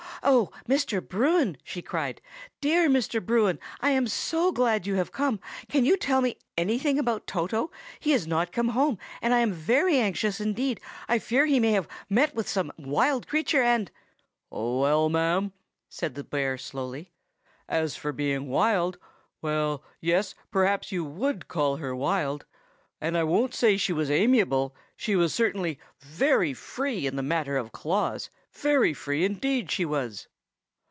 "Oh, 0.23 0.51
Mr. 0.69 1.03
Bruin!" 1.05 1.57
she 1.63 1.81
cried. 1.81 2.21
"Dear 2.61 2.87
Mr. 2.87 3.25
Bruin, 3.25 3.57
I 3.79 3.89
am 3.89 4.05
so 4.05 4.51
glad 4.51 4.85
you 4.85 4.93
have 4.93 5.11
come! 5.11 5.39
Can 5.67 5.83
you 5.83 5.97
tell 5.97 6.21
me 6.21 6.37
anything 6.55 6.99
about 6.99 7.25
Toto? 7.25 7.71
He 7.99 8.11
has 8.11 8.27
not 8.27 8.51
come 8.51 8.67
home, 8.69 8.99
and 9.23 9.33
I 9.33 9.39
am 9.39 9.51
very 9.51 9.97
anxious 9.97 10.39
indeed. 10.39 10.79
I 11.09 11.17
fear 11.17 11.47
he 11.47 11.59
may 11.59 11.71
have 11.71 11.87
met 12.07 12.37
some 12.45 12.71
wild 12.77 13.27
creature, 13.27 13.63
and—" 13.63 13.89
"Well, 14.51 15.09
ma'am," 15.09 15.53
said 15.89 16.13
the 16.13 16.23
bear 16.23 16.55
slowly, 16.55 17.09
"as 17.67 17.95
for 17.95 18.11
being 18.11 18.47
wild—well, 18.47 19.83
yes; 19.99 20.35
perhaps 20.51 20.91
you 20.91 21.03
would 21.03 21.47
call 21.47 21.77
her 21.77 21.95
wild. 21.95 22.45
And 23.03 23.17
I 23.17 23.21
don't 23.21 23.55
say 23.55 23.75
she 23.75 23.91
was 23.93 24.11
amiable, 24.11 24.75
and 24.75 24.85
she 25.01 25.15
was 25.15 25.33
certainly 25.33 25.79
very 25.99 26.53
free 26.53 27.07
in 27.07 27.15
the 27.15 27.23
matter 27.23 27.57
of 27.57 27.71
claws; 27.71 28.29
very 28.51 28.93
free, 28.93 29.25
indeed, 29.25 29.71
she 29.71 29.83
was!" 29.85 30.27